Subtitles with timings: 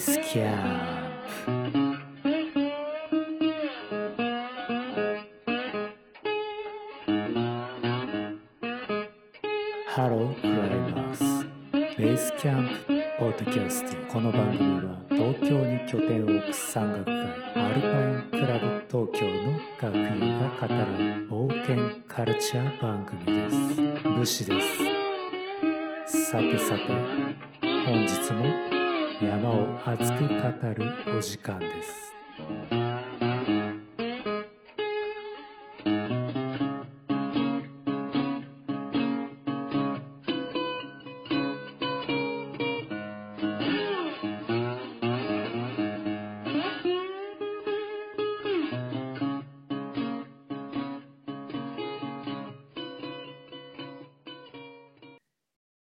[0.00, 0.54] スキャン
[9.86, 10.56] ハロークライ
[10.92, 11.20] マース。
[11.98, 13.94] ベースキャンプポッドキャスト。
[14.10, 17.12] この番組は東京に拠点を置く山岳会
[17.62, 21.76] アルパインクラブ東京の学友が語る冒険
[22.08, 23.54] カルチャー番組です。
[24.08, 24.62] 武士で
[26.06, 26.30] す。
[26.30, 26.86] さてさて
[27.84, 28.79] 本日も
[29.22, 30.34] 山を熱く語
[30.74, 32.14] るお時間です。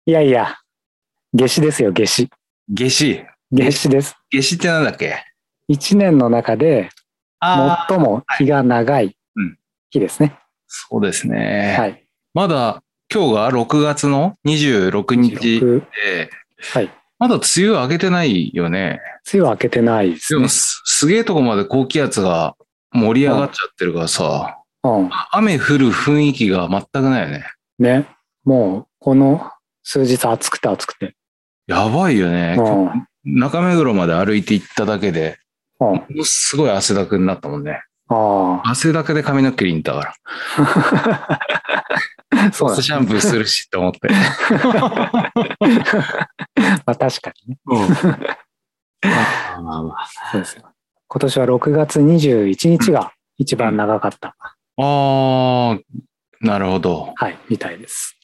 [0.07, 0.57] いやいや
[1.35, 2.38] 夏至ですよ夏至。
[2.71, 3.27] 夏至。
[3.51, 5.25] 夏至です夏至ってなんだっけ？
[5.69, 6.91] 一年の中で
[7.89, 9.59] 最も日が長いうん
[9.91, 10.39] 日ですね。
[10.67, 11.77] そうですね。
[11.79, 12.05] はい。
[12.35, 16.31] まだ今日が6月の26日26で、
[16.75, 16.91] はい。
[17.19, 19.01] まだ梅雨明けてないよね。
[19.33, 20.49] 梅雨明けてないですねでも。
[20.51, 22.55] すすげえとこまで高気圧が
[22.93, 25.11] 盛り上がっちゃってるからさ、うん。
[25.33, 27.47] 雨降る雰囲気が全くないよね。
[27.79, 28.07] ね。
[28.45, 29.51] もう、この
[29.83, 31.15] 数日暑くて暑くて。
[31.69, 32.57] やばいよね。
[32.59, 32.63] う
[33.31, 33.39] ん。
[33.39, 35.39] 中目黒まで歩いて行っただけで、
[35.79, 35.87] うん。
[35.89, 37.83] ものすごい汗だくになったもんね。
[38.09, 40.15] あ汗だくで髪の毛切りに行ったから。
[41.31, 42.51] あ。
[42.53, 44.09] そうシャンプーするしって思って。
[44.09, 44.19] ま
[46.87, 47.59] あ確かにね。
[47.67, 47.77] ま
[49.57, 50.63] あまあまあそうですよ。
[51.07, 54.37] 今年は6月21日が一番長かった。
[54.39, 54.45] あ
[54.79, 55.79] あ、
[56.41, 57.13] なるほど。
[57.17, 57.39] はい。
[57.49, 58.17] みたいです。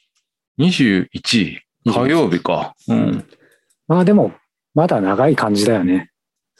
[0.58, 2.74] 21、火曜日か。
[2.88, 3.28] うん。
[3.86, 4.32] まあでも、
[4.74, 6.10] まだ長い感じだよね。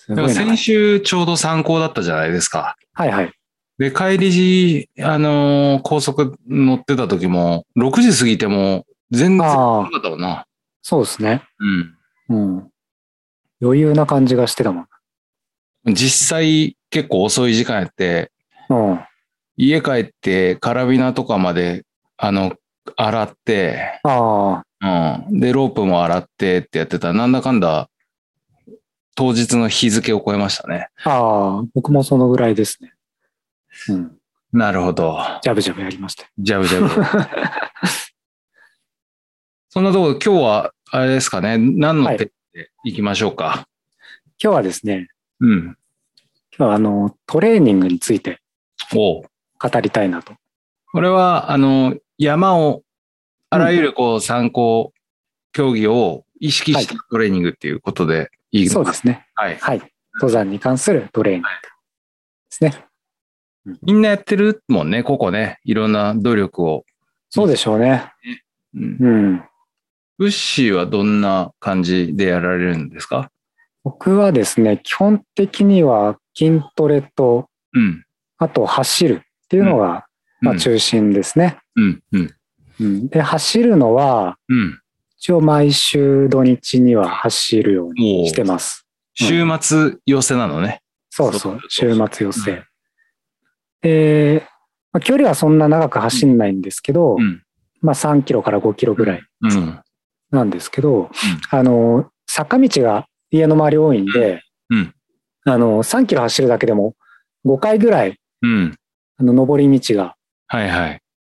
[0.09, 2.77] だから先週ちょうど参考だったじゃないですか。
[2.93, 3.33] はいはい。
[3.79, 10.47] で、帰り時、あのー高速乗ってた時も、6時過ぎても全然なかったもんな。
[10.83, 11.43] そうですね。
[12.29, 12.37] うん。
[12.37, 12.71] うん。
[13.63, 14.87] 余裕な感じがしてたもん。
[15.87, 18.31] 実際結構遅い時間やって、
[18.69, 19.01] うん。
[19.57, 21.85] 家帰ってカラビナとかまで、
[22.17, 22.53] あの、
[22.97, 24.65] 洗って、ああ。
[24.85, 25.41] うん。
[25.41, 27.89] で、ロープも洗ってってやってたら、なんだかんだ、
[29.15, 30.89] 当日の日付を超えましたね。
[31.05, 32.93] ああ、僕もそのぐらいですね。
[33.89, 34.19] うん。
[34.53, 35.19] なるほど。
[35.43, 36.29] ジャブジャブやりましたよ。
[36.39, 36.89] ジャブジャブ。
[39.71, 43.67] そんなところ、今日は、あれですかね、何の手で行きましょうか。
[44.43, 45.09] 今日はですね、
[45.41, 45.77] うん。
[46.57, 48.41] 今日はあの、トレーニングについて
[48.93, 49.25] 語
[49.81, 50.35] りたいなと。
[50.93, 52.83] これは、あの、山を、
[53.55, 54.93] あらゆるこう参考
[55.53, 59.27] 競技を意識したトレーニングっていうことでいいのかそうですね。
[59.35, 59.57] はい。
[59.57, 59.83] はい。
[60.15, 61.53] 登山に関するトレーニングで
[62.51, 62.87] すね。
[63.83, 65.59] みんなやってるもんね、ここね。
[65.65, 66.85] いろんな努力を。
[67.31, 68.13] そうでしょうね。
[68.75, 68.97] うん。
[69.01, 69.45] うん。
[70.19, 73.31] ウッシーはどんな感じでやられるんですか？
[73.83, 78.05] 僕はですね、基本的には筋トレと、うん。
[78.39, 80.07] あと走るっていうのが、
[80.41, 81.59] まあ、中心ですね。
[81.77, 82.03] うん。
[82.13, 82.35] うん。
[82.81, 83.09] うん。
[83.09, 84.81] で、走るのは、うん。
[85.17, 88.87] 一応毎週土日には走るようにしてます。
[89.15, 90.83] 週末寄せなのね。
[91.11, 92.65] そうそそうう、週末予選。
[93.81, 94.47] で、
[94.93, 97.43] まあ、距離はそんな長く走んないんですけど、うん。
[97.81, 99.81] まあ3キロから5キロぐらいうん。
[100.31, 101.11] なんですけど、
[101.51, 104.95] あの、坂道が家の周り多いんで、うん
[105.47, 106.95] あの、3キロ走るだけでも
[107.45, 108.75] 5回ぐらい、うん。
[109.19, 110.17] あの、上り道が。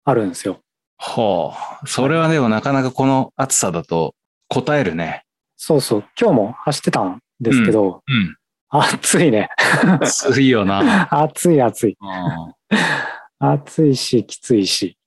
[0.03, 0.59] あるんですよ。
[0.97, 1.53] ほ
[1.83, 1.87] う。
[1.87, 4.15] それはでもなかなかこの暑さだと
[4.47, 5.23] 答えるね。
[5.55, 8.37] そうそう、今日も走ってたんですけど、うん。
[8.69, 9.49] 暑いね。
[10.01, 11.07] 暑いよな。
[11.11, 11.97] 暑い暑い。
[11.99, 12.77] うん
[13.39, 14.97] 暑いし、きついし。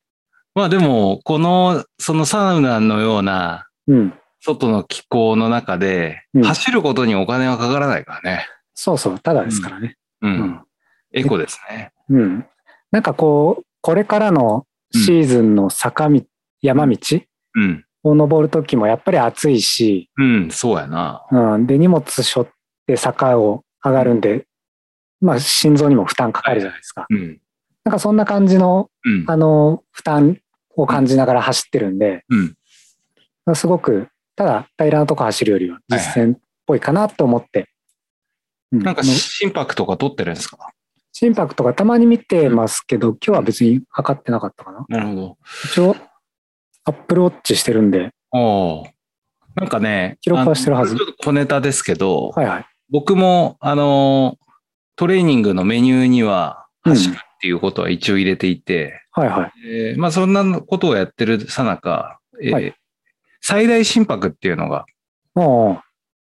[0.54, 4.14] まあでも、この、そのサウナのようなうん。
[4.42, 8.46] 外の気候の中で、うん走ることにお金はかからないからね。
[8.74, 9.96] そうそう、ただですからね。
[10.22, 10.32] うん。
[10.32, 10.60] うん
[11.12, 11.92] エコですね。
[12.08, 12.46] うん。
[12.92, 16.22] なんかこう、これからのシーズンの坂道、
[16.62, 16.96] 山道
[17.54, 17.84] うん。
[18.02, 21.26] を登るときもやっぱり暑いし、うん、そうやな。
[21.30, 21.66] うん。
[21.66, 22.48] で、荷物背負っ
[22.86, 24.46] て坂を上がるんで、
[25.20, 27.06] まあ、心臓にも負担かかるじゃないですか。
[27.10, 27.40] うん。
[27.84, 29.24] なんかそんな感じの、うん。
[29.28, 30.38] あの、負担
[30.76, 33.54] を感じながら走ってるんで、うん。
[33.54, 37.68] すごく、ただ平らなとこ走るよりは実践っぽいかなと思って。
[38.72, 40.56] うんなんか心拍とか取ってるんですか？
[41.20, 44.86] 心拍とかたまに見てますけど、今日は別に測ってなかったかな。
[44.88, 45.38] なるほど。
[45.66, 45.94] 一応、
[46.86, 48.86] アップルウォッチしてるんで、おお。
[49.54, 52.66] なんかね、記録はしてるはずちょっと小ネタですけど、はいはい。
[52.88, 54.38] 僕も、あの、
[54.96, 59.52] トレーニングのメニューには、うん走るっていうことは一応入れていて、はいはい。
[59.68, 62.74] えーまあそんなことをやってるさなか、えーはい
[63.42, 64.86] 最大心拍っていうのが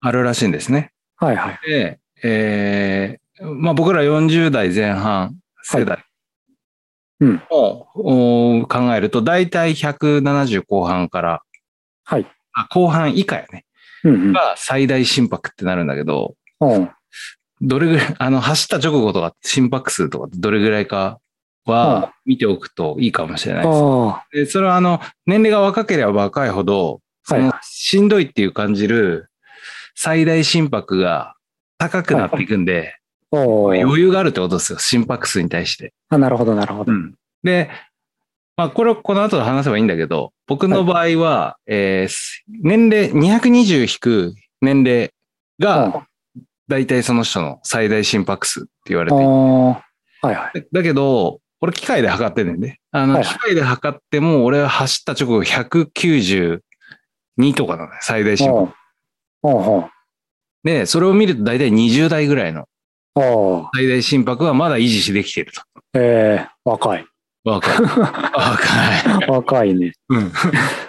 [0.00, 0.92] あるらしいんですね。
[1.16, 1.58] はいはい。
[1.68, 6.04] で、えーまあ僕ら40代前半世代
[7.20, 11.42] うんを、お考えると、だいたい170後半から、
[12.04, 12.26] はい。
[12.52, 13.64] あ後半以下やね。
[14.02, 14.32] うんうん。
[14.32, 16.90] が最大心拍ってなるんだけど、おー
[17.60, 21.18] どれぐらい、あの、走った直後とか心拍数とかどれぐらいか
[21.64, 23.78] は見ておくといいかもしれないです。
[23.80, 29.30] あでそれはあの、年齢が若ければ若いほど、そのはいしんどいっていう感じる
[29.94, 31.36] 最大心拍が
[31.78, 32.96] 高くなっていくんで、
[33.36, 34.78] 余裕があるってことですよ。
[34.78, 35.92] 心拍数に対して。
[36.08, 36.92] あ、なるほどなるほど。
[37.42, 37.70] で、
[38.56, 45.10] まあ、これをこの後で話せばいいんだけど、僕の場合は、えー年齢、220引く年齢
[45.58, 46.06] が、
[46.68, 50.60] だいたいその人の最大心拍数って言われあていてーはいはい。
[50.60, 52.80] だだけど、俺機械で測ってんねんね。
[52.90, 56.60] あの、はいはい機械で測っても、俺は走った直後192
[57.54, 58.72] とかなのね、最大心
[59.42, 59.90] お拍。
[60.62, 62.66] で、それを見ると大体20代ぐらいの
[63.14, 65.62] 最大心拍はまだ維持しできてると。
[65.94, 67.06] えー、若い。
[67.44, 67.76] 若い。
[67.84, 69.30] 若い。
[69.30, 69.92] 若いね。
[70.08, 70.32] うん。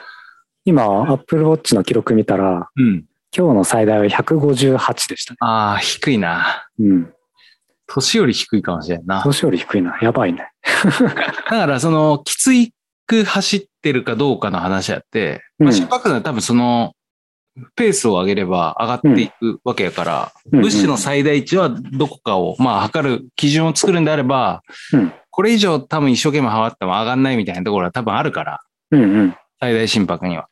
[0.66, 3.06] 今、Apple Watch の記録見たら、うん。
[3.38, 5.38] 今日の最大は158でしたね。
[5.42, 6.68] ああ、低いな。
[6.80, 7.14] うん。
[7.88, 9.22] 年より低いかもしれんな。
[9.22, 9.98] 年より低いな。
[10.02, 10.50] やばいね。
[10.82, 11.12] だ
[11.52, 12.74] から、その、きつい
[13.06, 16.95] く走ってるかどうかの話やって、まあ、うん心拍数は多分その、
[17.76, 24.64] ペースを上げれば上がっていくわけやから、うん物資の最大値はどこかを、まあ、測る基準を作るんであれば、
[24.94, 28.62] うんこれ以上多分一生懸命測っても上がんないみたいなところは多分あるから、
[28.92, 29.36] うんうん。
[29.60, 30.48] 最大心拍には。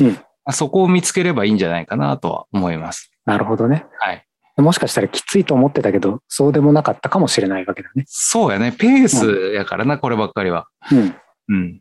[0.00, 0.18] うん
[0.52, 3.10] そこを見つければいいんじゃないかなとは思います。
[3.26, 3.84] なるほどね。
[3.98, 4.24] はい。
[4.56, 8.04] もしかしたらきついと思ってたけど、そうでもなかったかもしれないわけだね。
[8.06, 8.72] そうやね。
[8.72, 10.66] ペースやからな、こればっかりは。
[10.90, 11.14] うん。
[11.48, 11.80] うん。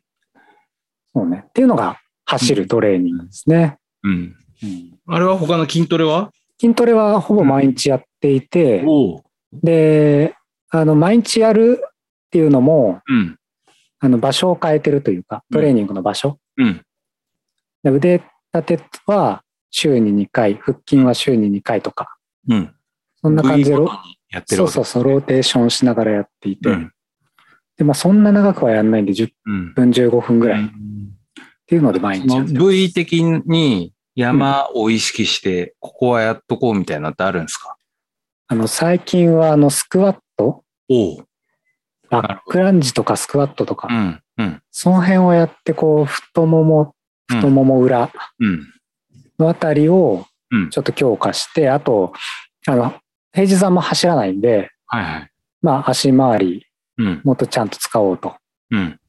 [1.13, 1.43] そうね。
[1.47, 3.77] っていうのが走るトレーニングですね。
[4.03, 4.35] うん。
[4.63, 6.31] うんあれは他の筋トレは？
[6.59, 8.83] 筋トレはほぼ毎日やっていて。
[9.53, 10.35] で、
[10.69, 11.89] あの、毎日やるっ
[12.29, 13.37] ていうのも、うん。
[13.99, 16.39] あの、場所を変えてるというか、トレーニングの場所。
[16.57, 16.81] うん。
[17.83, 18.23] で腕
[18.53, 22.17] 立ては週に2回、腹筋は週に2回とか、
[22.49, 22.75] うん。
[23.21, 23.89] そんな感じでロ、
[24.29, 26.91] やってるそうそうそう、ローテーションしながらやっていて、うん。
[27.77, 29.73] で、まあそんな長くはやんないんで、10うん。
[29.73, 31.13] 分、15分ぐらいっうん
[31.67, 37.77] ていうので毎日そのやってます部位的に山を意識して、ここはやっとこうみたいなのってあるんですか？
[38.47, 41.27] あの、最近はあの、スクワット、おう。
[42.09, 44.21] バックランジとかスクワットとか、うん。
[44.37, 44.61] うん。
[44.71, 46.95] その辺をやって、こう、太もも、
[47.27, 48.73] 太もも裏うん。
[49.37, 50.69] のあたりをうん。
[50.71, 52.13] ちょっと強化して、あと、
[52.65, 52.95] あの、
[53.33, 55.31] 平日はあんま走らないんで、はいはい。
[55.61, 56.65] まあ足回り
[56.97, 57.21] うん。
[57.23, 58.37] もっとちゃんと使おうと。
[58.71, 58.99] うん。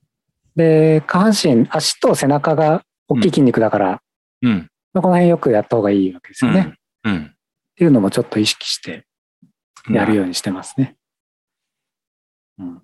[0.56, 4.02] で、下半身、足と背中が大きい筋肉だから、
[4.42, 4.68] うん。
[4.92, 6.72] まあこの辺よくやった方がいいわけですよね。
[6.72, 6.72] っ
[7.04, 7.34] うん。
[7.76, 9.06] ていうのもちょっと意識して
[9.88, 10.96] やるようにしてますね。
[12.58, 12.82] うん、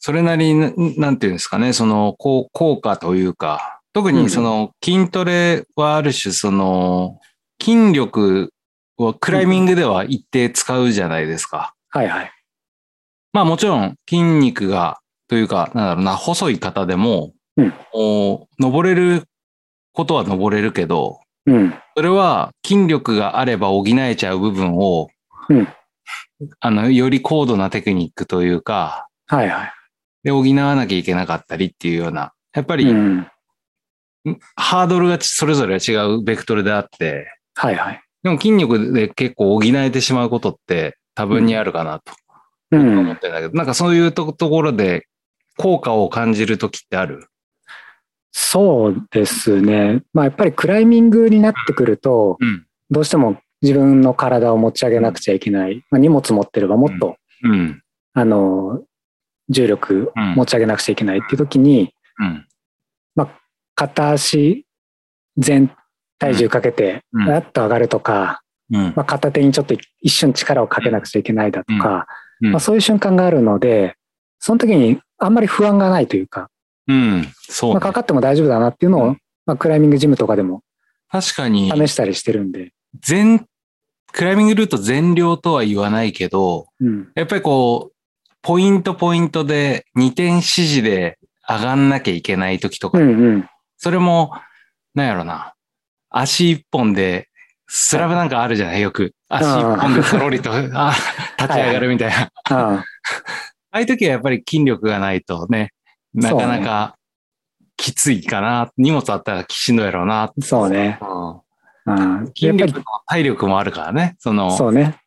[0.00, 7.20] それなりに、なんていうんですかね、その、効果というか、特にその筋トレはある種、その、
[7.62, 8.52] 筋力
[8.96, 11.74] をクライミングでは一定使うじゃないですか。
[11.90, 12.32] はいはい。
[13.32, 14.98] まあもちろん筋肉が、
[15.28, 19.24] というか、なんだろうな、細い方でも、うんお登れる
[19.92, 21.74] ことは登れるけど、うん。
[21.96, 25.08] それは筋力があれば補えちゃう部分を、
[25.48, 25.68] うん
[26.60, 29.72] あの、より高度なテクニックというか、はいはい。
[30.24, 33.26] で補わなきゃいけなかったりっていうような、やっぱり、うん。
[34.56, 38.02] ハードルがそれぞれ違うベクトルであって、はいはい。
[38.22, 42.12] でも筋力で結構補えてしまうことって多分にあるかなと
[42.70, 42.98] うん。
[43.00, 45.06] 思ってんだけど、なんかそういうとところで
[45.58, 47.26] 効果を感じるときってある？
[48.32, 50.02] そうですね。
[50.12, 52.66] まあやっぱりクライミングになってくると、うん。
[52.90, 55.84] どうしても自分の体を持ち上げなくちゃいけない。
[55.90, 57.82] まあ、荷物持ってればもっと、うん。
[58.14, 58.82] あの、
[59.48, 62.46] 重力うん持ち上げなくちゃいけないっていう時に、うん。
[63.74, 64.66] 片足
[65.38, 65.70] 全
[66.18, 68.82] 体重かけて、うんガッと上がるとか、うん。
[68.96, 72.06] まあ、片手にちょっと一瞬力をかけなくちゃいけないだとか、
[72.40, 73.94] まあ、そういう瞬間があるので、
[74.38, 76.48] その時にあんまり不安がないというか、
[76.88, 77.32] うん。
[77.48, 79.18] そう、まあ、かかっても大丈夫だなっていうのを、うん。
[79.46, 80.62] まあ、クライミングジムとかでも
[81.10, 83.46] 確かに、試したりしてるんで、全、
[84.12, 87.94] クライミングルート全量とは言わないけど、うん、やっぱりこう、
[88.42, 93.48] ポイントポイントで2点指示で上がんなきゃいけない時とか、うんうん。
[93.76, 94.32] それも、
[94.94, 95.54] なんやろな、
[96.10, 97.28] 足一本で、
[97.68, 98.80] スラブなんかあるじゃない？
[98.82, 99.14] よく。
[99.28, 100.94] 足一本でそろりと、 あ
[101.38, 102.68] 立ち上がるみたいな。
[102.70, 102.76] うん。
[102.78, 102.84] あ
[103.70, 105.70] あいう時はやっぱり筋力がないとね、
[106.14, 106.96] なかなか
[107.76, 108.70] きついかな。
[108.76, 110.32] 荷物あったらしんどいやろうな。
[110.40, 110.98] そうね。
[111.00, 111.40] うん
[111.84, 111.92] う
[112.22, 112.26] ん。
[112.34, 114.16] 筋力と体力もあるからね。
[114.18, 114.98] その、そうね。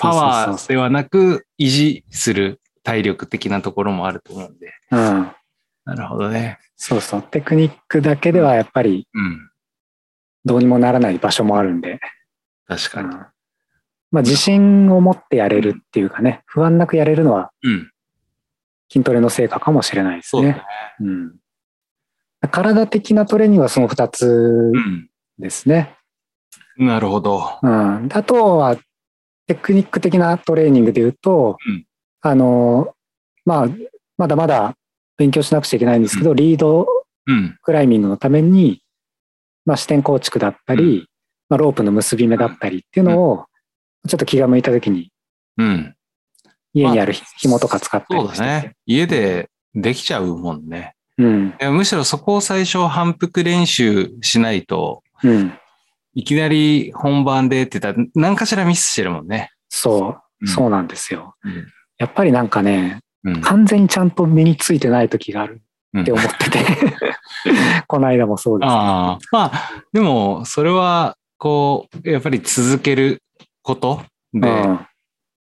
[0.00, 4.72] パワーではなく維持する体力的なところもあると思うんで。
[4.90, 5.32] うん。
[5.84, 6.58] なるほどね。
[6.76, 7.22] そうそう。
[7.22, 9.50] テクニックだけではやっぱりうん。
[10.44, 12.00] どうにもならない場所もあるんで。
[12.66, 13.08] 確かに。
[13.08, 13.26] うん
[14.14, 17.91] まあ自信を持ってやれるっていうかね、不安なくやれるのはうん。
[18.92, 20.62] 筋トレの成果かもしれないですそうだねね。。
[21.00, 21.34] うん。
[22.50, 25.08] 体的なトレーニングはその2つうん。
[25.38, 25.96] ですね。
[26.76, 27.58] なるほど。
[27.62, 28.08] うん。
[28.12, 28.76] あとは、
[29.46, 31.84] テクニック的なトレーニングで言うと、うん
[32.24, 32.94] あの、
[33.44, 33.68] まあ、
[34.16, 34.76] まだまだ
[35.16, 36.86] 勉強しなくちゃいけないんですけど、リード
[37.26, 37.58] うん。
[37.62, 38.82] クライミングのために、
[39.64, 41.06] まあ、視点構築だったり、う
[41.48, 43.46] まあ、ロープの結び目だったりっていうのを、
[44.08, 45.10] ちょっと気が向いた時に
[45.58, 45.94] うん。
[46.74, 48.44] 家にあるひ紐とか使ったそうりしてて。
[48.44, 48.72] だね。
[48.86, 50.94] 家でできちゃうもんね。
[51.18, 51.48] うん。
[51.48, 55.52] いやむしろそこを最初反復練習しないと、うん。
[56.14, 59.50] いきなり本番でって言ったら何かしらミスしてるもんね。
[59.68, 61.36] そう、うんそうなんですよ。
[61.44, 61.66] うん
[62.02, 63.40] やっぱりなんかね、うん。
[63.42, 65.62] 完全にちゃんと身についてない時がある
[66.00, 66.58] って思ってて、
[67.86, 68.68] この間もそうです。
[68.68, 69.18] ああ。
[69.30, 73.22] まあ、でも、それは、こう、やっぱり続ける
[73.62, 74.02] こと
[74.32, 74.48] で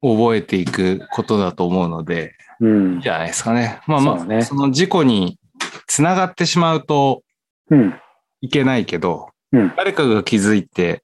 [0.01, 2.95] 覚えていくことだと思うので、うん。
[2.95, 3.01] うん。
[3.01, 3.81] じゃないですかね。
[3.87, 5.39] まあまあ、そうねその事故に
[5.87, 7.23] つながってしまうと
[7.69, 7.93] うん。
[8.41, 11.03] いけないけど、うん誰かが気づいて、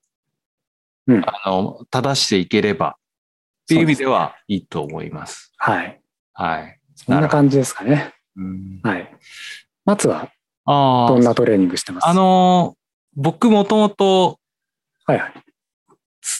[1.06, 2.96] うんあの、正していければ、
[3.64, 5.52] っていう意味ではいいと思います。
[5.56, 6.00] はい。
[6.32, 6.78] はい。
[6.94, 8.14] そんな感じですかね。
[8.36, 9.16] うん、はい。
[9.84, 10.30] 松は
[10.64, 12.08] ああ、どんなトレーニングしてます？
[12.08, 12.78] あのー
[13.18, 14.38] 僕もともと
[15.06, 15.32] はいはい。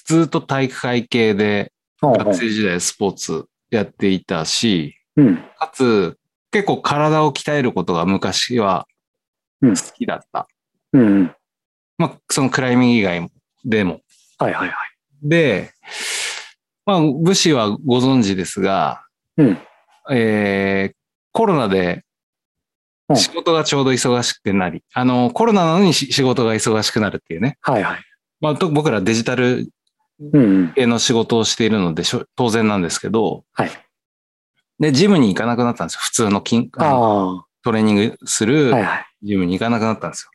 [0.04, 5.36] ずっと体育会系で学生時代スポーツやっていたし、うん。
[5.58, 6.18] かつ
[6.50, 8.86] 結構体を鍛えることが昔は
[9.62, 10.46] うん好きだった。
[10.92, 11.34] うんうん。
[11.98, 13.30] まあ、そのクライミング以外
[13.64, 14.00] でも。
[14.38, 14.76] はいはいはい。
[15.22, 15.72] で、
[16.84, 19.04] まあ、武士はご存知ですが、
[19.36, 19.58] うん。
[20.10, 20.96] えー
[21.32, 22.02] コロナで
[23.10, 27.58] うん仕事がちょうど忙しくなり、あの、コロナなのにし仕事が忙しくなるっていうね。
[27.60, 27.98] はいはい。
[28.40, 29.68] まあ、と僕らデジタル。
[30.74, 32.02] 系の仕事をしているので
[32.36, 33.70] 当然なんですけど、はい。
[34.78, 36.00] で、ジムに行かなくなったんですよ。
[36.02, 38.72] 普通の筋あトレーニングする。
[39.22, 40.30] ジムに行かなくなったんですよ。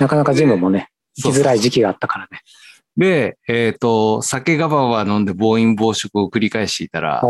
[0.00, 2.40] なかなかジムもね、行きづらい時期があったからね。
[2.96, 7.22] で、えっ、と、酒がばば飲んで暴飲暴食を繰り返していたら。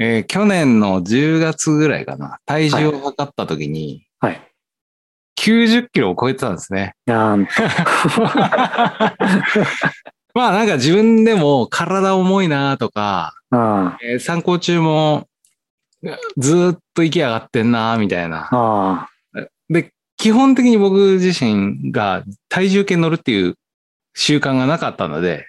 [0.00, 4.40] えー去年の10月ぐらいかな、体重を測った時に、はい。
[5.40, 6.94] 90キロを超えてたんですね。
[7.06, 7.52] なんと。
[10.38, 15.26] まあなんか自分でも体重いなとか、あえー参考中も
[16.36, 19.08] ずーっと息上がってんなみたいな
[19.68, 23.56] で、基本的に僕自身が体重計乗るっていう
[24.14, 25.48] 習慣がなかったので、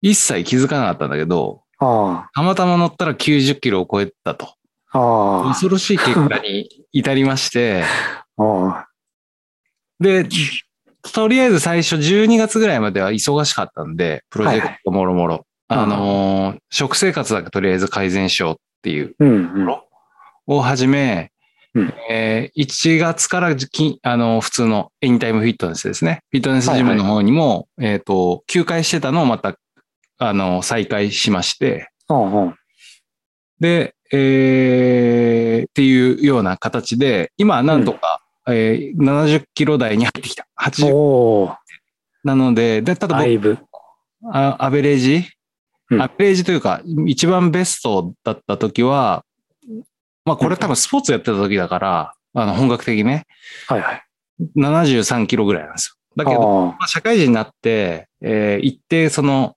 [0.00, 4.54] 一切気づかなかったんだけど、あたまたま乗ったら90キロを超えてたと。
[4.92, 4.98] あ。
[4.98, 5.48] ああ。
[5.50, 7.84] 恐ろしい結果に至りまして、
[8.40, 8.88] ああ。
[9.98, 10.26] で、
[11.02, 15.34] とりあえず最初12月ぐらいまでは忙しかったんで、プロジェクトもろもろ。
[15.34, 19.80] はいあのー食生活だけとりあえず改善しようっていううんうん。
[20.48, 21.30] を始め、
[21.74, 26.22] うんえー1月からきあの普通のエニタイムフィットネスですね。
[26.32, 29.54] フィットネスジムの方にも、えっ、と、休会してたのをまた、
[30.18, 32.54] あの、再開しまして、ああ。
[33.60, 38.09] で、えーっていうようは形で、今はなんとか、
[38.48, 40.46] えー70キロ台に入ってきた。
[40.60, 41.56] 80おお。
[42.24, 43.58] なので、で、ただ僕。
[44.32, 45.24] あアベレージ、
[45.90, 49.24] うんアベレージというか、一番ベストだった時は、
[50.24, 53.26] まあこれ多分スポーツやってた時だから、あの本格的にね、
[53.66, 54.04] はいはい。
[54.56, 56.24] 73キロぐらいなんですよ。
[56.24, 59.56] だけど、あまあ、社会人になって、えー一定その、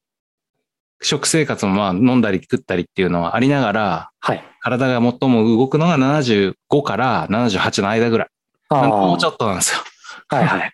[1.01, 4.43] 食生活もまあ飲んだり食ったりっていうのはありながら、はい。
[4.61, 8.27] 体が最も動くのが75から78の間ぐらい。
[8.73, 9.79] もうちょっとなんですよ。
[10.27, 10.73] はいはい。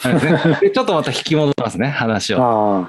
[0.60, 2.88] でちょっとまた引き戻しますね、話を。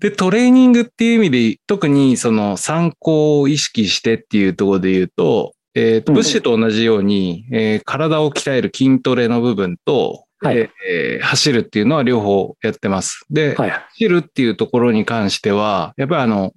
[0.00, 13.24] で、トレーニングっていう意味で、特にその参考を意識してっていうところで言うと、えっ、と、うん物資と同じように、えー体を鍛える筋トレの部分と、はいえー走るっていうのは両方やってます。
[13.30, 13.70] で、はい。
[13.70, 16.52] 走るっていうところに関しては、やっぱりあの、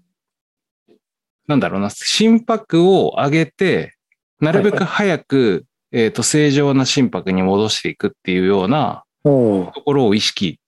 [1.48, 3.96] なんだろうな、心拍を上げて、
[4.40, 9.03] なるべく早く、えっ、と、正常な心拍に戻していくっていうような。
[9.24, 10.60] ところを意識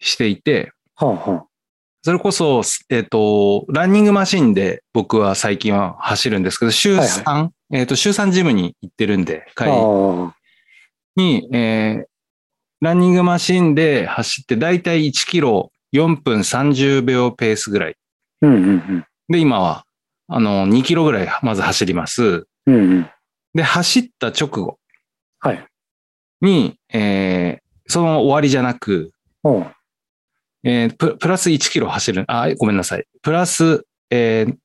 [0.00, 1.44] していて、はあは
[2.02, 10.34] そそれこそ、えっ、と、ランニングマシンで僕は最近は走るんですけど、週はい3、えっ、と、週3ジムに行ってるんで、帰りあ
[11.16, 12.08] に、えー
[12.80, 17.96] ランニングマシンで走って、だいたい1キロ4分30秒ペースぐらい。
[18.42, 18.46] あ。
[18.46, 19.84] うんうんで、今は、
[20.28, 22.46] あの、2キロぐらいまず走ります。
[22.66, 22.74] うん。
[22.74, 23.10] うんうん。
[23.58, 24.78] で、走った直後
[25.40, 25.66] はい。
[26.40, 29.12] に、えーその終わりじゃなく、
[29.42, 29.66] おう
[30.62, 33.04] えーププラス1キロ走る、あ、ごめんなさい。
[33.22, 34.56] プラス、えー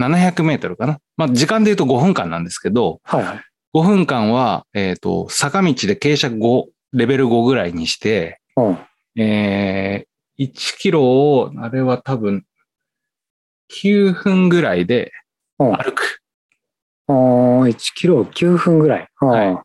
[0.00, 0.98] 700メートルかな。
[1.16, 3.40] まあ、時間で言うと5分間なんですけど、はいはい。
[3.74, 8.78] 5分間は、えっ、と、坂道で傾斜5、レベル5ぐらいにして、おう
[9.16, 12.44] えー1キロを、あれは多分、
[13.82, 15.12] 9分ぐらいで
[15.58, 16.22] おう歩く
[17.12, 19.08] 1キロ9分ぐらい。
[19.16, 19.48] はい。
[19.48, 19.62] あ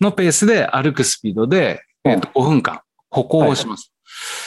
[0.00, 3.92] のペースで歩くスピードで、えっ、と、5分間歩行をします。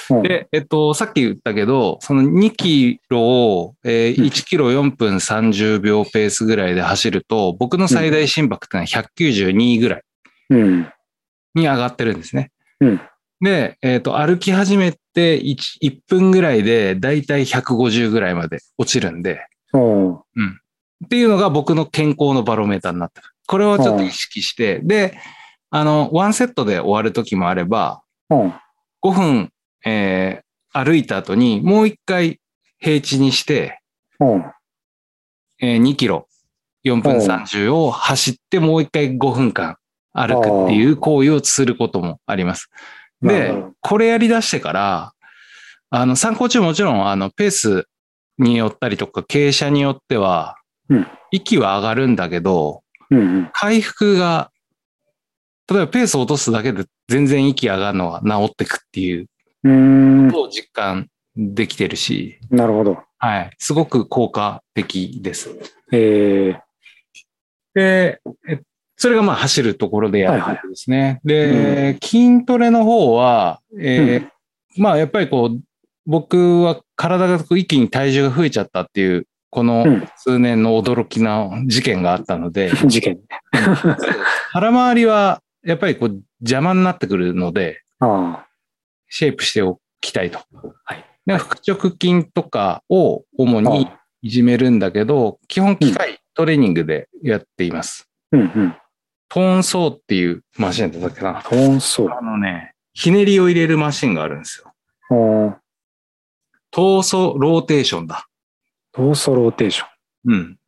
[0.09, 0.23] うん。
[0.23, 4.27] で、えっと、さっき言ったけど、その2キロを、えーうん。
[4.27, 10.01] 1キロ4分30秒ペースぐらいで走ると、僕の最大心拍ってのは192ぐらい
[10.49, 10.89] うん。
[11.55, 12.51] に上がってるんですね。
[12.81, 13.01] うん。
[13.41, 20.23] で、えっと、歩き始めて 1, 1分ぐらいで、だいたい150ぐらいまで落ちるんで、おう
[21.05, 23.27] っていうのが僕の健康のバロメーターになってる。
[23.45, 25.17] これをちょっと意識して、で、
[25.69, 28.53] あの、ワンセットで終わる時もあれば、おう
[29.03, 29.51] 5分、
[29.85, 32.39] えー歩いた後にもう一回
[32.77, 33.79] 平地にして、
[34.19, 34.53] おう
[35.59, 36.27] えー2キロ
[36.85, 39.77] 4分30を走ってもう一回5分間
[40.13, 42.69] 歩くっていう行為をすることもあります。
[43.21, 45.13] でこれやり出してから、
[45.89, 47.87] あの、参考中もちろん、あの、ペース
[48.37, 50.66] によったりとか、傾斜によってはうん、
[51.31, 53.49] 息は上がるんだけど、うんうん。
[53.53, 54.51] 回復が、
[55.69, 59.27] 例えばペースを落とすだけで全然息上がるのが治ってくっていう。
[59.63, 62.97] ことを実感できてるし、なるほど。
[63.17, 63.51] はい。
[63.57, 65.49] すごく効果的です。
[65.91, 66.59] えー、
[67.73, 68.61] で、え
[68.95, 71.19] それがまあ走るところでやるはいはいことですね。
[71.23, 74.29] で、筋トレの方は、えー
[74.79, 75.59] まあやっぱりこう、
[76.05, 83.19] 僕は体が一気に体重が増えちゃったっていう、このうん数年の驚きな事件があったので、 事件。
[84.51, 88.45] 腹回りはやっぱりこう邪魔になってくるので、あ
[89.09, 90.39] シェイプしておきたいと。
[90.83, 93.89] はいで腹直筋とかを主に
[94.21, 98.07] いじめるんだけど、基本機械トレーニングでやっています。
[98.31, 98.37] あ。
[98.37, 98.75] うんうん。
[99.29, 101.43] トーンソーっていうマシンだったっけな。
[101.43, 102.17] トーンソー。
[102.17, 104.73] あのね、ひねりを入れるマシンがあるんですよ。
[106.71, 108.27] torso rotation だ。
[108.97, 110.33] torso rotation。
[110.33, 110.59] うん。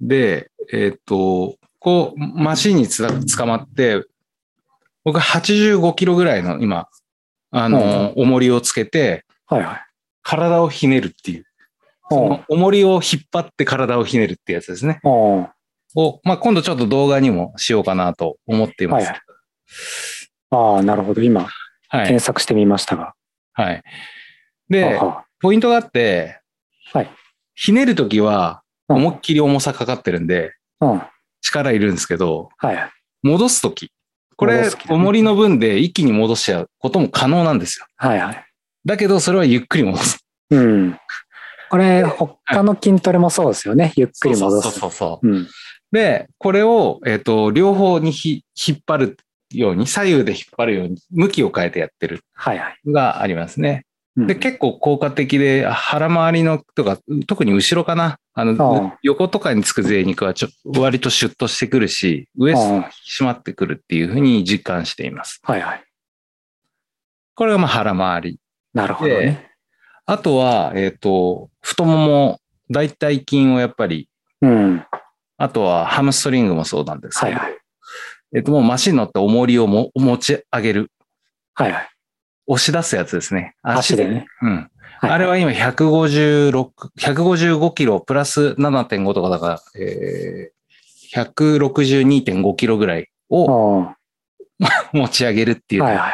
[0.00, 3.04] で、えっ、と、こう、マシンにつ
[3.36, 4.04] 捕まって、
[5.04, 6.86] 僕85キロぐらいの今、
[7.50, 9.80] あの、重りをつけて、はいはい。
[10.22, 11.46] 体をひねるっていう。
[12.10, 15.00] その重りを引っ張って体をひねるってやつですね。
[15.02, 15.48] を、
[16.24, 19.06] まあ、今度ちょっと動画にもしようかなと思っています。
[19.06, 19.20] はい
[20.52, 21.22] ああ、なるほど。
[21.22, 21.48] 今、
[21.88, 22.06] はい。
[22.06, 23.14] 検索してみましたが。
[23.54, 23.82] はい。
[24.68, 26.40] で、あポイントがあって、
[26.92, 27.10] はい。
[27.54, 31.02] ひねるときは、うん思いっきり重さかかってるんで、あうん。
[31.40, 32.90] 力いるんですけど、はい。
[33.22, 33.90] 戻すとき。
[34.36, 37.86] これ重りの分で一気に戻しちゃうことも可能なんですよ。
[37.96, 38.44] はいはい。
[38.84, 40.18] だけど、それはゆっくり戻す。
[40.50, 40.98] うん。
[41.70, 43.92] これ、他の筋トレもそうですよね。
[43.96, 44.70] ゆっくり戻す。
[44.72, 45.46] そうそうそう。
[45.92, 49.16] で、これを、えっ、と、両方にひ引っ張る
[49.52, 52.78] ように、左右で引っ張るように、向きを変えてやってるはいはい。
[52.84, 53.86] のがありますね。
[54.16, 58.18] うんで、結構効果的で、腹回りのとか、特に後ろかな。
[58.34, 60.48] あの、横とかにつく贅肉はちょ
[60.78, 65.40] 割とシュッとしてくるし、ウエストが引き締まってくるっていうふうに実感しています。
[65.42, 65.84] はいはい。
[67.34, 68.40] これがまあ腹回り。
[68.74, 69.50] なるほどね。
[70.04, 74.10] あとは、えっ、と、太もも、大腿筋をやっぱり、
[74.42, 74.84] うん。
[75.38, 77.58] あとはハムストリングもそうなんですけど、はいはい。
[78.36, 80.92] えっ、と、もうマシン乗って重りをも持ち上げる。
[81.54, 81.88] はいはい。
[82.46, 83.54] 押し出すやつですね。
[83.62, 84.26] 足でね。
[84.42, 84.56] うん。
[84.56, 93.96] はいあれは今156、155キロプラス7.5とかだから、えー、162.5キロぐらいをあ
[94.92, 96.12] 持ち上げるっていうはいはい。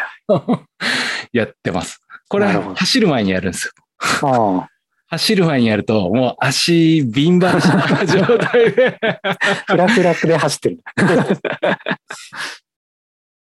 [1.37, 2.01] やってます。
[2.29, 4.69] これ走る前にやるんですよ。
[5.11, 8.99] 走る前にやると、もう足ビンバンした状態で。
[9.67, 10.81] フラフラで走ってる。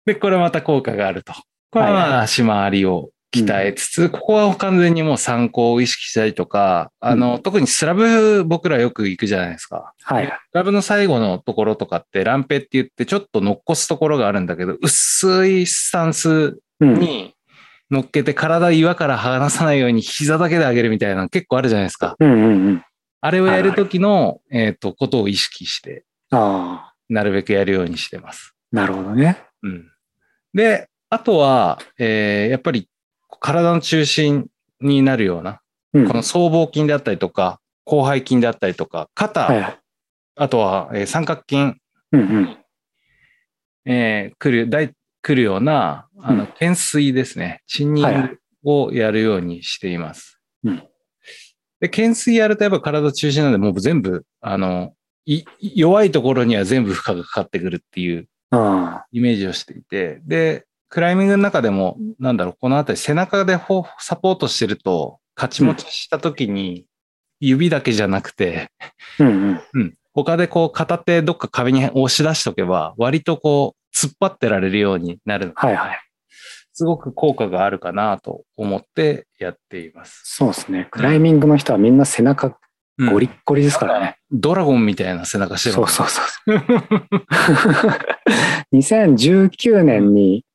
[0.06, 1.34] で、これまた効果があると。
[1.74, 9.94] これはまあ足回りを鍛えつつ、ここは完全にもう参考を意識したりとか、あの、特にスラブ僕らよく行くじゃないですか。
[10.04, 10.28] はい。
[10.28, 17.00] スラブの最後のところとかって、ランペって言ってちょっと残すところがあるんだけど、薄いスタンスうん。
[17.00, 17.34] に
[17.90, 22.16] 乗っけて体岩から離さないように膝だけで上げるみたいなの結構あるじゃないですか。
[22.20, 22.86] うんうんうん。
[23.22, 28.54] あれをやるときの、えっ、と、ことを意識して、ああ、なるべくやるようにしてます。
[28.72, 29.42] なるほどね。
[29.64, 29.88] うん。
[30.54, 32.90] で、あとは、えーやっぱり
[33.40, 34.48] 体の中心
[34.82, 35.62] になるような、
[35.94, 36.08] うん。
[36.08, 39.80] この僧帽筋であったりとか、広背筋であったりとか、肩、はいはい。
[40.36, 41.78] あとは、えー三角筋、うん
[42.14, 42.58] うん。
[43.86, 47.62] えー来る、大、来るような、あの、うん懸垂ですね。
[47.68, 50.40] チンニンはいはグをやるようにしています。
[50.64, 50.84] うん
[51.80, 54.94] で、懸垂やるとやっぱ体中心なんで、もう全部、あの、
[55.26, 66.86] い弱いところには全部負荷がかかってくるっていうあイメージをしていて、で、クライミングの中でも、なんだろう、このあたり背中でほサポートしてると、勝ち持ちした時に、
[67.40, 68.70] 指だけじゃなくて、
[69.20, 69.24] あ。
[69.24, 69.62] うんうん。
[69.74, 69.96] うん。
[70.14, 76.00] 他でこう片手どっか壁に押し出しとけば、割とこう突っ張ってられるようになるのではいはい。
[76.74, 80.22] すごく効果があるかなと思ってやっています。
[80.26, 80.90] そうですね。
[80.92, 82.56] クライミングの人はみんな背中
[83.00, 84.20] うんゴリッゴリですからね。
[84.32, 86.54] ドラゴンみたいな背中してるそうそうそう。
[88.78, 90.46] 2019年に、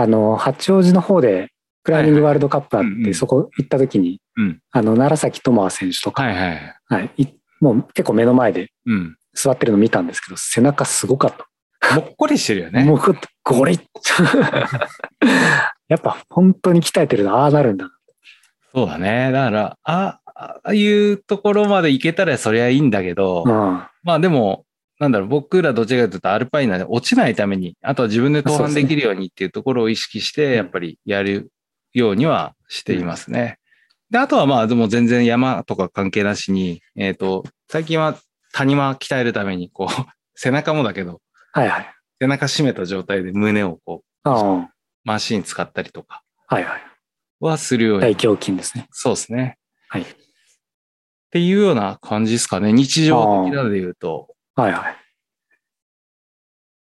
[0.00, 1.50] あの、八王子の方で、
[1.82, 6.76] クライミングワールドカップあって、そこ行った時に、うんあの、楢崎智亜選手とか、はいはい。
[6.86, 7.26] はい、い
[7.60, 9.16] もう結構目の前でうん。
[9.34, 11.34] 座ってるの見たんですけど、背中すごかっ
[11.80, 11.94] た。
[11.94, 12.84] もっこりしてるよね。
[12.84, 12.98] もう
[13.44, 13.80] ゴリッ
[15.88, 17.88] やっぱ本当に鍛えてるとああなるんだ。
[18.74, 19.30] そうだね。
[19.32, 23.52] だから、あああいうところまで行けたらそりゃいいんだけど、うん。
[24.02, 24.64] まあでも、
[24.98, 31.52] なんだろう、僕らどちらかというとアルパインなんで落ちないために、あとは自分で登板できるようにっていうところを意識して、やっぱりやる
[31.92, 33.58] ようにはしていますね。
[34.10, 38.18] で、あとはまあでも全然山とか関係なしに、えっ、と、最近は
[38.52, 39.88] 谷間鍛えるために、こう、
[40.34, 41.20] 背中もだけど、
[41.52, 41.94] はいはい。
[42.20, 44.68] 背中締めた状態で胸をこう、
[45.04, 46.82] マシン使ったりとかはいはい。
[47.40, 48.02] はするように。
[48.02, 48.88] 大胸筋ですね。
[48.90, 49.58] そうですね。
[49.88, 50.06] はい
[51.28, 52.72] っていうような感じですかね。
[52.72, 54.34] 日常的なので言うと。
[54.58, 54.96] はいはい。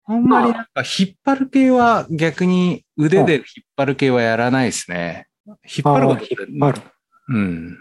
[0.05, 5.27] あんまりなんか引っ張る系は逆に腕で引っ張る系はやらないですね。
[5.47, 6.83] 引っ張ること引っ張る。
[7.29, 7.79] うん。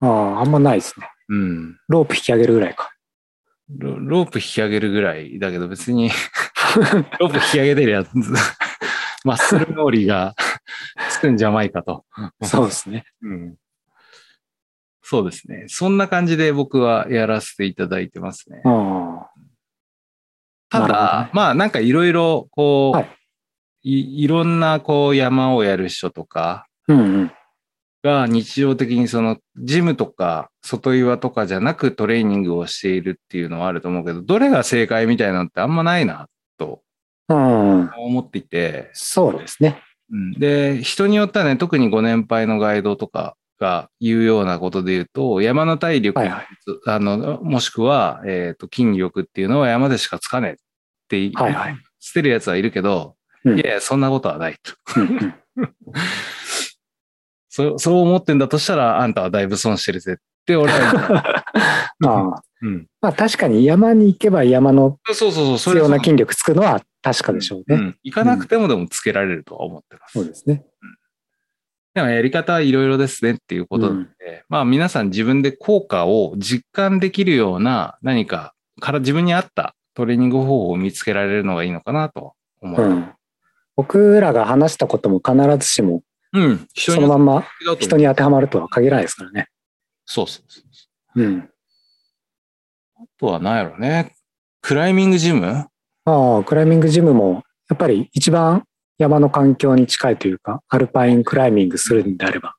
[0.00, 1.10] ああ、あんまないですね。
[1.28, 1.78] うん。
[1.88, 2.90] ロープ引き上げるぐらいか。
[3.68, 6.10] ロロープ引き上げるぐらいだけど別に
[7.18, 8.08] ロープ引き上げてるやつ、
[9.24, 10.34] マッスルノーリーが
[11.10, 12.06] つくんじゃないかと。
[12.42, 13.04] そうですね。
[13.22, 13.56] うん。
[15.02, 15.64] そうですね。
[15.68, 18.62] そんな感じで僕はやらせていただいてますね。
[18.64, 19.28] あ
[20.80, 23.08] ただまあなんかいろいろこう、はい
[23.84, 26.92] い、いろんなこう山をやる人とかあ。
[26.92, 27.32] うんうん。
[28.02, 36.82] が日常的にそのジムとか外岩とかじゃなくトレーニングをしているっていうのはあると思うけど、どれが正解みたいなのってあんまないなと
[37.28, 37.90] うん。
[37.96, 39.82] 思っていて、そうですね。
[40.10, 46.46] うんで、人によってはね、特にご年配のガイドとかが言うようなことで言うと、山の体力、はいはい。
[46.86, 50.56] あの、もしくは、えっ、と、筋力っていうのは山でしかつかねえっ
[51.08, 51.76] てはいはい。
[51.98, 54.72] 捨てるやつはいるけど、うんいやいや、そんなことはないと。
[57.48, 60.80] そう、そう思ってんだとしたら、あんたはだいぶ損してるぜって俺は
[62.00, 62.34] 言う。
[62.62, 62.86] うん。
[63.00, 67.76] まあ確かに山に行けば山のそうそうそう、そ必要な筋力つくのは確かでしょうね。
[67.76, 67.96] うん。
[68.02, 70.12] 行かなくてもでもつけられるとは思ってます。
[70.14, 70.64] そうですね。
[71.94, 82.82] でもやり方はいろいろですねっていうことなので、まあ皆さん自分で効果を実感できるような何かから自分に合ったトレーニング方法を見つけられるのがいいのかなと思う。
[82.82, 83.08] うん。
[83.76, 86.02] 僕らが話したことも必ずしも
[86.32, 86.66] うん。
[86.74, 87.46] 人そにのまんま
[87.78, 89.48] 人に当てはまるとは限らないですからね。
[90.04, 90.60] そうそうそ
[91.14, 91.22] う。
[91.22, 91.48] うん。
[92.96, 94.16] あとは何やろね。
[94.62, 95.46] クライミングジム？
[96.06, 98.64] ああ、クライミングジムもやっぱり一番
[98.98, 102.54] 山の環境に近いというか、アルパインクライミングするんであれば。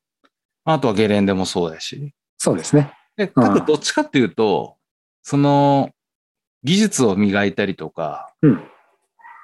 [0.65, 2.13] あとはゲレンデもそうだし。
[2.38, 2.91] そうですね。
[3.15, 4.78] で、うんかつどっちかっていうと、
[5.21, 5.91] その、
[6.63, 8.62] 技術を磨いたりとか、うん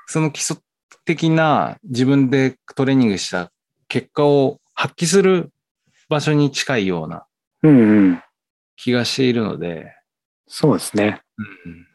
[0.08, 0.58] その基礎
[1.06, 3.50] 的な自分でトレーニングした
[3.88, 5.52] 結果を発揮する
[6.10, 7.26] 場所に近いような
[7.64, 8.24] うんうん。
[8.76, 9.94] 気がしているので、
[10.48, 11.22] そうですね。
[11.38, 11.88] うん、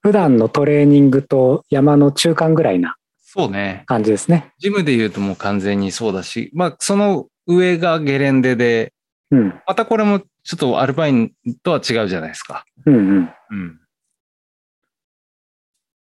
[0.00, 2.96] 普段のトレーニングと山の中間ぐらいな
[3.32, 3.84] そうね。
[3.86, 4.52] 感じですね。
[4.58, 8.92] ジムで言うともう完全にそうだし、まあその上がゲレンデで、
[9.30, 9.54] うん。
[9.68, 11.30] またこれもちょっとアルパイン
[11.62, 12.64] とは違うじゃないですか。
[12.86, 13.30] うんうん。
[13.50, 13.80] うん。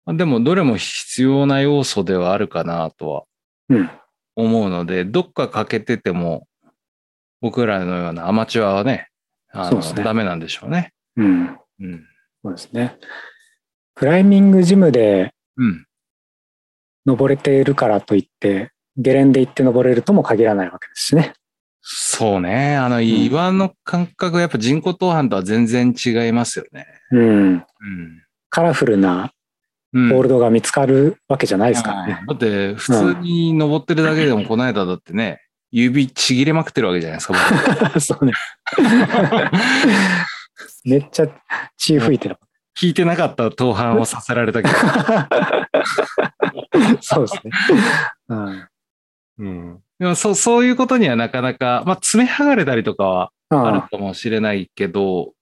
[0.04, 3.24] まあでも、どれも必要な要素ではあるかなとは
[3.70, 3.90] うん。
[4.36, 6.46] 思うので、どっか欠けてても、
[7.40, 9.08] 僕らのようなアマチュアはね、
[9.50, 10.92] あの、ねダメなんでしょうね。
[11.16, 11.58] うん。
[11.80, 12.06] うん。
[12.44, 12.96] そうですね。
[13.96, 15.86] クライミングジムでうん。
[17.06, 21.34] 登れているからといって、ゲレンデ行って登れるとも限らないわけですしね。
[21.80, 22.76] そうね。
[22.76, 26.86] あの、岩の感覚はやっぱ人工登板とは全然違いますよね。
[27.12, 27.64] うん。
[28.50, 29.32] カラフルな
[29.92, 30.08] うん。
[30.10, 32.24] ホールドが見つかるわけじゃないですからね。
[32.26, 37.34] だって、普通に登ってるだけでも、この間だってね、指ちぎれまくってるわけじゃないですか。
[38.00, 38.32] そうね。
[40.84, 41.28] めっちゃ
[41.76, 42.36] 血吹いてる。
[42.78, 44.74] 聞いてなかった登板をさせられたけど。
[47.00, 47.52] そうですね。
[48.28, 48.68] うん。
[49.38, 49.82] うん。
[49.98, 55.32] でもそう、そういうことにはなかなか、まあ、爪剥がれたりとかはあるあかもしれないけど、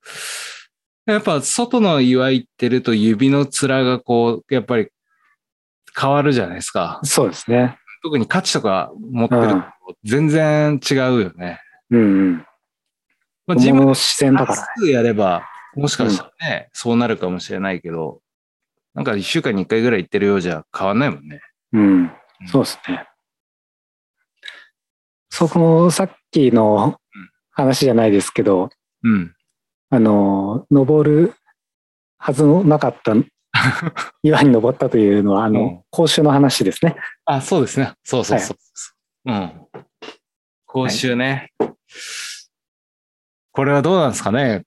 [1.07, 4.89] やっぱ外の岩行ってると指の面がこう、やっぱり
[5.99, 7.07] 変わるじゃないですかあ。
[7.07, 7.79] そうですね。
[8.03, 11.61] 特に価値とか持ってると全然違うよね。
[11.91, 12.47] うんうん。
[13.47, 14.67] まあ、ジムもう自然だからね。
[14.77, 15.43] 数やれば、
[15.75, 18.21] もしかしたらね、そうなるかもしれないけど、
[18.95, 21.41] なんか一週間に一回ぐらい行ってるようじゃ変わんないもんね。
[21.73, 22.13] うん。
[22.47, 23.07] そうですね。
[25.31, 26.99] そこのさっきの
[27.51, 28.71] 話じゃないですけど、
[29.03, 29.35] うん。
[29.91, 31.35] あの、登る
[32.19, 33.15] はずのなかった
[34.23, 36.97] 岩に登ったというのは、あうんの、講習の話ですね。
[37.25, 37.93] あ、そうですね。
[38.05, 39.33] そうそうそう。
[39.33, 39.53] うん。
[40.67, 41.53] 講習ね。
[43.53, 44.65] これはどうなんですかね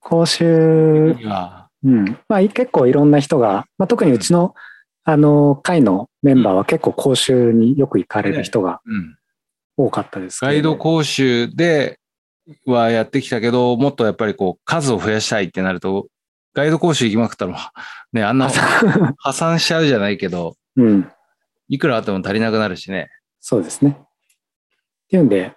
[0.00, 2.18] 講習、いやうん。
[2.28, 4.54] まあ結構いろんな人が、まあ特にうちの、
[5.04, 9.16] あの、会のメンバーは結構講習によく行かれる人がうん。
[9.76, 12.00] 多かったですけガどイド講習で
[12.64, 16.08] はやってきたけど、もっとやっぱりこう数を増やしたいってなると、
[16.54, 17.72] ガイド講習行きまくったら、
[18.12, 18.48] ね、あんな
[19.18, 21.10] 破産しちゃうじゃないけど、うん。
[21.68, 23.10] いくらあっても足りなくなるしね。
[23.40, 23.98] そうですね。
[24.00, 24.06] っ
[25.08, 25.54] ていうんで、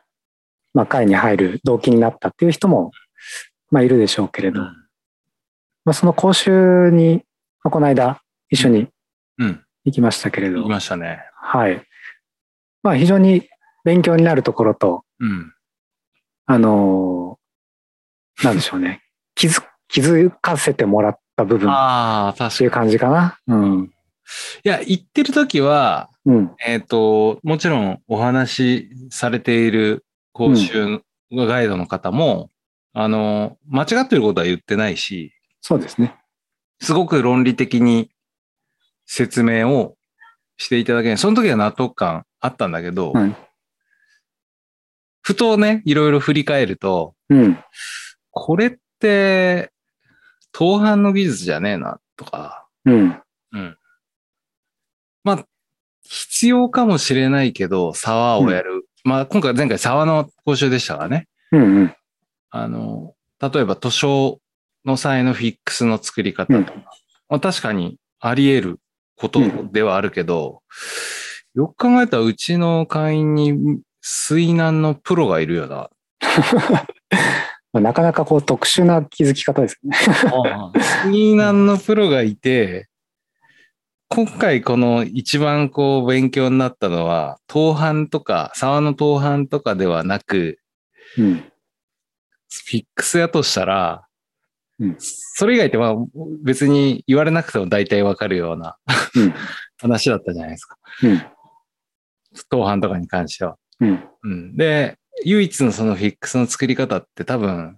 [0.73, 2.91] まあ会に入る動機になったっていう人も、
[3.71, 4.61] まあいるでしょうけれど、
[5.85, 7.23] まあその講習に、
[7.63, 8.87] まあ、この間一緒に
[9.37, 9.63] うん。
[9.85, 11.21] 行きましたけれど、行きましたね。
[11.35, 11.83] はい。
[12.83, 13.47] まあ非常に
[13.83, 15.53] 勉強になるところと、うん。
[16.45, 17.39] あのー
[18.43, 19.01] なんでしょうね。
[19.35, 22.57] 気づ、気づかせてもらった部分っああ、確かに。
[22.57, 23.37] ていう感じかな。
[23.47, 23.91] うん。
[24.63, 26.51] いや、行ってる時は、うん。
[26.65, 32.49] えっ、と、もちろんお話しされている講習のガイドの方も、
[32.93, 36.15] あの、間違ってることは言ってないし、そうですね。
[36.81, 38.09] すごく論理的に
[39.05, 39.95] 説明を
[40.57, 41.17] していただける。
[41.17, 43.35] その時は納得感あったんだけど、はい
[45.29, 47.59] ふとね、いろいろ振り返ると、うん。
[48.31, 49.71] これって、
[50.51, 53.21] 当反の技術じゃねえな、とか、うん。
[55.23, 55.45] まあ、
[56.01, 58.87] 必要かもしれないけど、沢をやる。
[59.03, 61.27] まあ、今回、前回沢の講習でしたからね。
[61.51, 61.61] うん。
[61.61, 61.95] うん。
[62.49, 64.39] あの、例えば図書
[64.85, 66.83] の際のフィックスの作り方とか、うん
[67.29, 68.79] まあ、確かにあり得る
[69.15, 70.61] ことではあるけど、
[71.53, 75.89] よく考えたらうちの会員に水難のプロがいるよな。
[77.71, 79.97] まあなかなかこう特殊な気づき方ですよね。
[81.05, 82.87] 水難のプロがいて、
[84.07, 90.59] 今回この一番こう勉強になったのは、当反とか、沢の当反とかではなく、
[91.17, 91.35] うん。
[91.35, 94.07] フィックスやとしたら、
[94.79, 95.95] うんそれ以外ってまあ
[96.43, 98.77] 別に言われなくても大体わかるような
[99.15, 99.33] うん。
[99.81, 100.77] 話だったじゃないですか。
[101.03, 101.21] うん。
[102.49, 103.57] 当反とかに関しては。
[104.55, 107.77] で、唯一のそのフィックスの作り方って多分、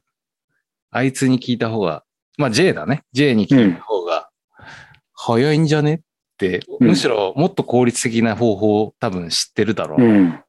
[0.89, 2.03] あいつに聞いた方が、
[2.37, 3.03] まあ J だね。
[3.13, 4.29] J に聞いた方が
[5.13, 5.99] 早いんじゃねっ
[6.37, 10.01] て、うんむしろもっと効率的な方法を多分知ってるだろう。
[10.03, 10.43] うん。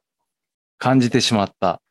[0.79, 1.81] 感じてしまった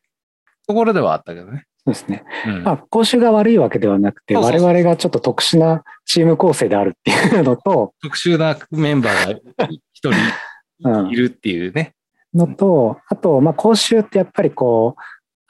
[0.66, 1.66] ところではあったけどね。
[1.84, 2.24] そうですね。
[2.46, 2.62] うん。
[2.62, 11.94] まあ、講習が悪いわけではなくて、我々がちょっと特殊なチーム構成であるっていうのと、特殊なメンバーが一 うん人いるっていうね。
[12.34, 15.02] のと、あと、まあ、講習ってやっぱりこう、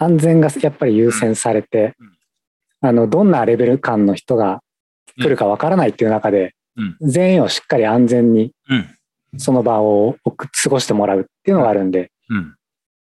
[0.03, 1.95] 安全がやっぱり優先されて
[2.83, 4.61] うん、あの、どんなレベル感の人が
[5.16, 8.87] 来るかわからないっていう中で、うん全員をしっかり安全にうん。
[9.38, 12.57] その場を送過ごしてもらうっていうのがあるんで、うん。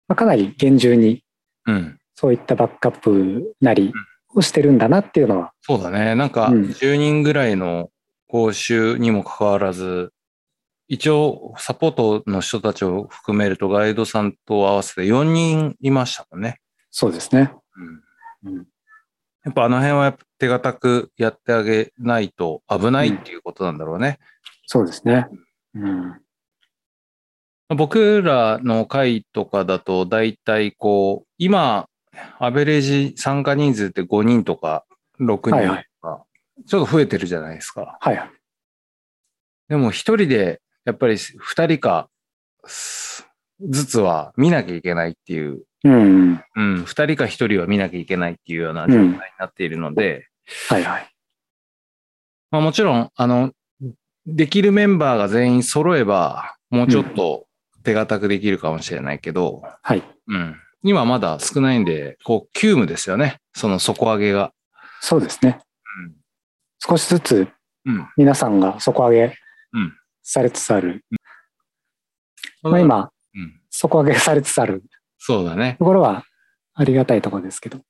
[0.08, 1.22] まあ、かなり厳重に
[1.66, 1.98] うん。
[2.14, 3.92] そういったバックアップなり
[4.34, 6.14] をしてるんだなっていうのは、そうだね。
[6.14, 7.90] なんか、うん10人ぐらいの
[8.28, 10.12] 講習にもかかわらず、
[10.88, 16.60] 一応、サポートの人たちを含めると、ガイドさんと合わせて4人いましたもんね。
[16.90, 17.52] そうですね。
[18.44, 18.56] うん。
[18.56, 18.66] うん
[19.44, 24.18] やっぱあの辺はやっぱ手堅くやってあげないと危ないっていうことなんだろうね。
[24.66, 25.26] そうですね。
[25.74, 26.20] うん。
[27.76, 31.88] 僕らの会とかだと、だいたいこう、今、
[32.38, 34.84] アベレージ参加人数って5人とか
[35.20, 35.86] 6人とか、はいはい
[36.66, 37.98] ちょっと増えてるじゃないですか。
[38.00, 38.30] はいはい。
[39.68, 42.08] でも一人で、やっぱり二人か、
[42.66, 43.26] す
[43.68, 46.44] ずつは見なきゃいけないっていう、うん。
[46.56, 50.28] うん、二人か一人は見なきゃいけないっていうような状態になっているので、
[50.68, 51.10] はいはい。
[52.50, 53.52] まあもちろん、あの、
[54.26, 57.46] できるメンバーが全員揃えば、もうちょっと
[57.82, 60.02] 手堅くできるかもしれないけど、はい。
[60.28, 60.56] うん。
[60.82, 63.38] 今まだ少ないんで、こう、急務ですよね。
[63.54, 64.52] その底上げが。
[65.00, 65.60] そうですね。
[66.78, 67.48] 少しずつ
[67.84, 68.08] うん。
[68.16, 69.34] 皆さんが底上げ
[69.72, 69.92] うん
[70.22, 71.04] されつつある。
[72.64, 72.70] うん。
[72.70, 73.60] まあ今、うん。
[73.70, 74.84] 底上げされつつある
[75.18, 75.76] そうだね。
[75.78, 76.24] ところは
[76.74, 77.80] ありがたいところですけど。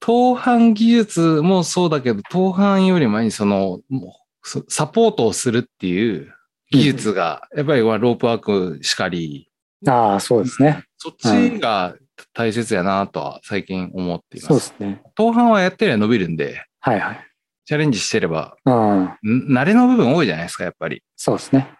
[0.00, 6.34] 当販技術もそうだけど、当販より前にその、もうそサポートをするっていう
[6.70, 9.50] 技術が、やっぱりまあロープワークしかり、
[9.86, 10.84] ああ、そうですね。
[10.96, 11.94] そっちが
[12.32, 14.48] 大切やなとは最近思っていま。
[14.48, 15.02] そうですすね。
[15.14, 17.20] 当販はやってりゃ伸びるんで、はいはい。
[17.64, 19.04] チャレンジしてれば、うん。
[19.04, 21.02] ん慣れの部分多いじゃないですか、やっぱり。
[21.16, 21.70] そうですね。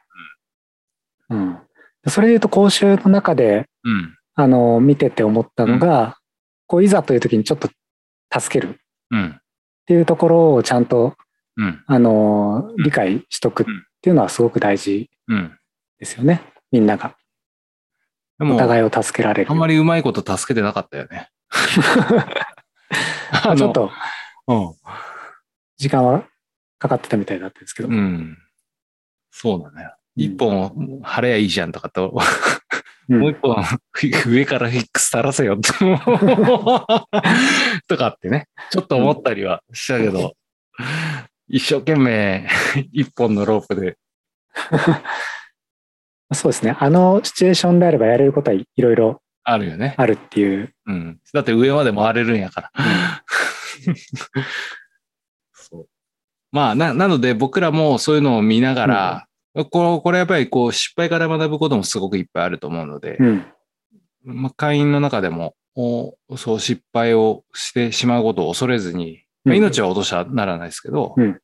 [1.28, 1.58] うん。
[2.06, 4.16] それで言うと講習の中で、うん。
[4.34, 6.18] あの、見てて思ったのが、
[6.66, 7.68] こう、いざという時にちょっと
[8.32, 8.76] 助けるっ
[9.10, 9.40] うん。
[9.86, 11.14] ていうところをちゃんと、
[11.56, 11.84] うん。
[11.86, 13.66] あの、理解しとくっ
[14.00, 15.58] ていうのはすごく大事うん。
[15.98, 16.42] ですよね。
[16.72, 17.16] みんなが。
[18.52, 19.50] お互いを助けられる。
[19.50, 21.28] あんまりうまいこと助けてなかったよね。
[23.32, 23.90] ま あちょっと
[24.46, 24.76] と、
[25.76, 26.24] 時間は
[26.78, 27.88] かかってたみたいだったんですけど。
[27.88, 27.94] うん。
[27.94, 28.38] うん。
[29.30, 29.90] そうだね。
[30.16, 32.20] 一本貼れやいいじゃんとかと、うん
[33.08, 33.56] もう一本
[34.32, 35.58] 上からフィックス垂らせよ
[37.86, 40.34] とかってね、ちょっと思ったりはしたけど、
[41.48, 42.48] 一生懸命
[42.92, 43.98] 一本のロープで、
[46.34, 46.76] そうですね。
[46.78, 49.94] あのシチュエーションであればやれることはいろいろあるよね。
[49.98, 50.74] あるっていう。
[50.86, 51.20] うん。
[51.32, 52.70] だって上まで回れるんやから。
[55.52, 55.86] そう。
[56.50, 59.26] まあ、な、なので僕らもそういうのを見ながら、
[59.70, 63.46] ここれやっぱりこう失敗から学ぶこともすごくいっぱいあると思うので、うん。
[64.24, 71.38] まあ、会員の中でも、おそう失敗をしてしまうことを恐れずに、まあうん命は落としはならないですけど、うん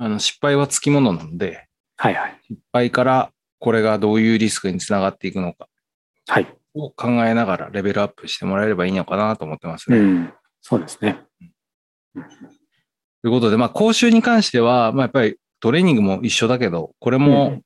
[0.00, 1.67] あの失敗はつきものなので、
[1.98, 2.40] はいはい。
[2.48, 5.68] 失敗からこれがどういうリスクにつながっていくのか
[6.28, 6.46] はい。
[6.74, 9.98] を考えながらレベルアップしてもらえればいいのかなと思ってますね。
[9.98, 10.32] うん。
[10.60, 11.20] そうですね。
[12.14, 12.20] と
[13.26, 17.62] いうことで、まあ、講習に関しては、まあ、やっぱりトレーニングも一緒だけど、これうもん、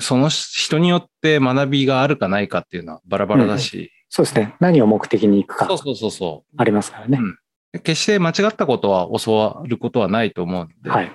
[0.00, 4.56] その人によって学びがあるかないかっていうのはバラバラだし、そうですね。
[4.58, 7.18] 何を目的に行くかそうそうそうそありますからね。
[7.20, 7.38] うん
[7.74, 7.80] う。
[7.80, 11.12] 決して間違ったことは教わることはないと思うので、はい。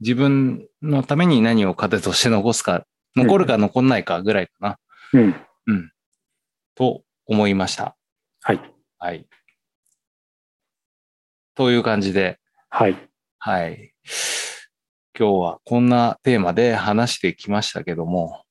[0.00, 2.84] 自分のために何を糧として残すか、
[3.16, 4.78] 残るか残んないかぐらいかな、
[5.12, 5.34] うん。
[6.74, 7.96] と思いました。
[8.42, 8.60] はい。
[8.98, 9.26] はい。
[11.54, 12.38] という感じで、
[12.70, 12.96] はい。
[13.38, 13.92] はい。
[15.18, 18.44] 今日はこんなテーマで話してきましたけども、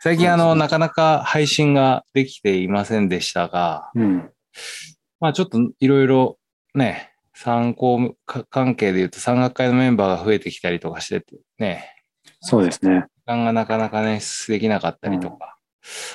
[0.00, 4.30] 最近あの、なかなか配信ができていませんでしたが、うん。
[5.20, 6.38] まあちょっといろいろ
[6.74, 11.90] ね、参考か関係で言うと山岳会のメンバーが増えてきたりとかしててね、
[12.40, 13.06] そうですね。
[13.18, 15.56] 時間がなかなかね、できなかったりとか。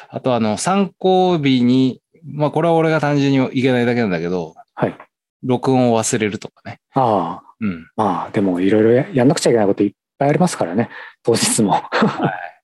[0.10, 4.98] あとあの、参考日に、まあこれは俺が単純にいけないだけなんだけど、はい。
[5.44, 6.80] 録音を忘れるとかね。
[6.94, 7.50] ああ。
[7.62, 7.90] うん。
[7.96, 10.90] まあ、でもいろいろややんなくちゃいけないこといっぱいありますからね。
[11.24, 11.82] 当日も。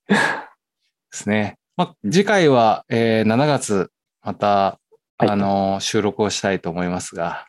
[0.08, 0.16] で
[1.12, 1.58] すね。
[1.78, 3.92] まあ、次回は、えー7月、
[4.22, 4.80] また、
[5.18, 7.48] はいあの、収録をしたいと思いますが、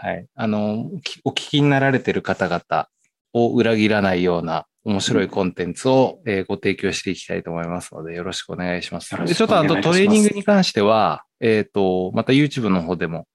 [0.00, 0.14] はい。
[0.14, 0.26] はい。
[0.34, 2.88] あの、きお聞きになられている方々
[3.32, 9.12] を裏切らないような面白いコンテンツを、えーご提供していきたいと思いますので、よろしくお願いします。
[9.12, 13.26] よろで、ちょっとあとトレーニングに関しては、えっ、と、また YouTube の方でも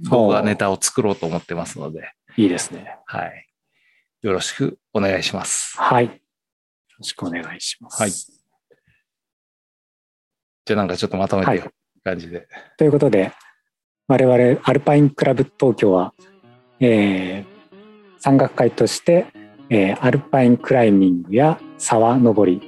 [0.00, 2.96] 動画ネタを作ろうと思ってますので、いいですね。
[3.06, 3.46] はい。
[4.22, 5.76] よろしくお願いします。
[5.76, 6.04] はい。
[6.06, 6.10] よ
[6.98, 8.00] ろしくお願いします。
[8.00, 8.40] はい
[10.66, 11.70] じゃあなんかちょっとまとめてよ、はい
[12.04, 12.46] 感じで。
[12.78, 13.32] ということで、
[14.10, 16.12] 我々アルパインクラブ東京は、
[16.80, 17.80] えー、
[18.18, 19.26] 山岳会として、
[19.68, 22.60] えーアルパインクライミングや沢登り、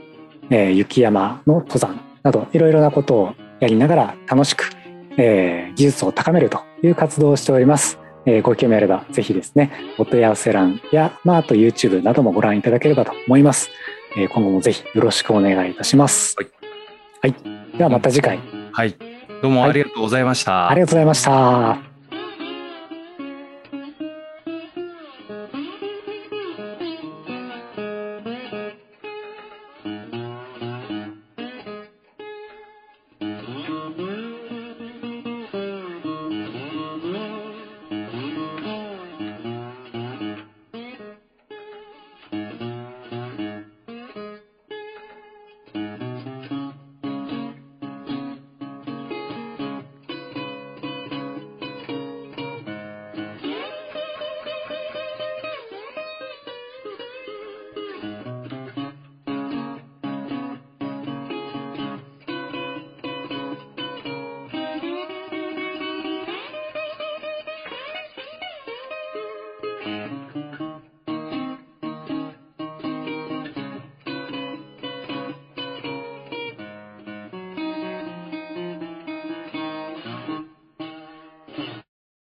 [0.51, 4.71] えー雪山の登山などいろいろなことをやりながら楽しく、
[5.17, 7.99] えー技術を高めるという活動をしております。
[8.25, 13.69] えーご興味あればぜひですね、お問い合わせ欄や、まあ、あと YouTube などもご覧いただければと思います。
[14.17, 16.37] えー今後もぜひよろしくお願いいたします。
[16.39, 17.33] はい。
[17.33, 17.37] は
[17.73, 17.77] い。
[17.77, 18.39] ではまた次回、
[18.71, 19.12] はい。
[19.43, 20.71] どうもありがとうございました。
[20.71, 21.92] ありがとうございました。